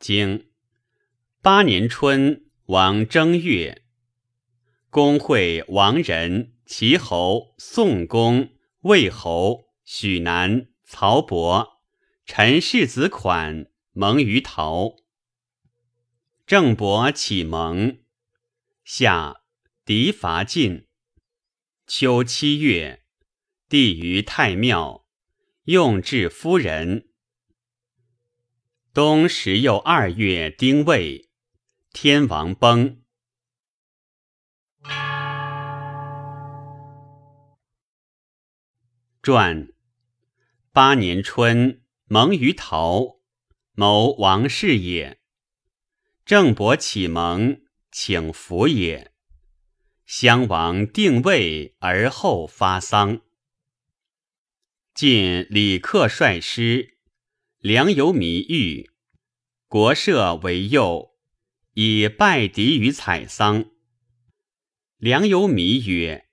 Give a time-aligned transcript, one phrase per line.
[0.00, 0.48] 经
[1.42, 3.82] 八年春，王正月，
[4.88, 8.48] 公会王仁、齐侯、宋公、
[8.80, 11.82] 魏侯、许南、曹伯、
[12.24, 14.96] 陈氏子款蒙于陶。
[16.46, 17.98] 郑伯启蒙。
[18.82, 19.42] 夏，
[19.84, 20.86] 狄伐晋。
[21.86, 23.04] 秋七月，
[23.68, 25.06] 帝于太庙，
[25.64, 27.09] 用至夫人。
[28.92, 31.28] 冬十又二月丁未，
[31.92, 33.00] 天王崩。
[39.22, 39.68] 传
[40.72, 43.20] 八年春，蒙于陶，
[43.74, 45.20] 谋王室也。
[46.24, 47.60] 郑伯启蒙，
[47.92, 49.12] 请服也。
[50.04, 53.20] 襄王定位而后发丧。
[54.92, 56.96] 晋李克率师。
[57.60, 58.90] 良由弥遇，
[59.68, 61.10] 国社为右，
[61.74, 63.70] 以拜敌于采桑。
[64.96, 66.30] 良由弥曰：“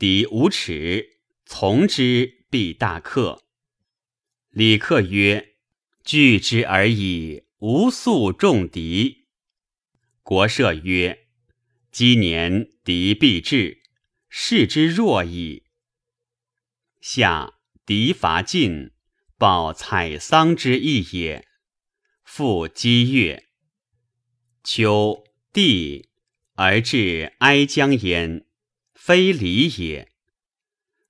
[0.00, 3.44] 敌无耻，从之必大克。”
[4.48, 5.56] 李克曰
[6.02, 9.26] ：“拒之而已，无素重敌。”
[10.24, 11.26] 国社曰
[11.92, 13.82] ：“今年敌必至，
[14.30, 15.64] 视之若矣。”
[17.02, 18.92] 下，敌伐晋。
[19.38, 21.46] 报采桑之意也。
[22.24, 23.48] 复积月，
[24.64, 26.08] 秋地
[26.54, 28.46] 而至哀江焉，
[28.94, 30.12] 非礼也。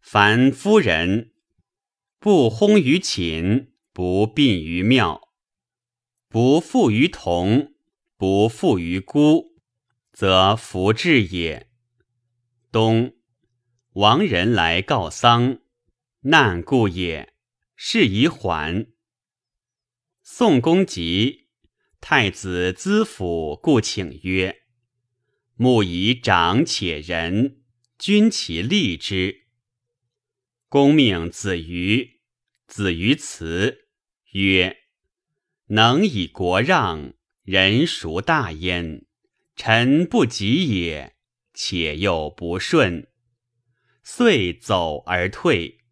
[0.00, 1.32] 凡夫人
[2.18, 5.28] 不轰于寝，不殡于庙，
[6.28, 7.74] 不复于同，
[8.16, 9.56] 不复于孤，
[10.12, 11.68] 则福至也。
[12.70, 13.14] 冬，
[13.94, 15.60] 亡人来告丧，
[16.20, 17.35] 难故也。
[17.76, 18.86] 是以缓。
[20.22, 21.48] 宋公疾，
[22.00, 24.62] 太子资府故请曰
[25.56, 27.62] ：“木以长且仁，
[27.98, 29.46] 君其立之。”
[30.68, 32.22] 公命子瑜，
[32.66, 33.86] 子瑜辞
[34.32, 34.78] 曰
[35.68, 37.12] ：“能以国让，
[37.42, 39.04] 人孰大焉？
[39.54, 41.16] 臣不及也，
[41.54, 43.08] 且又不顺，
[44.02, 45.84] 遂走而退。”